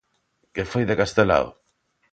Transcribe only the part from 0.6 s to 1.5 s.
foi de Castelao?